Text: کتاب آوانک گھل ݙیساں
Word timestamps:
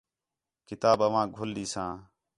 کتاب 0.67 0.99
آوانک 1.07 1.29
گھل 1.37 1.49
ݙیساں 1.57 1.91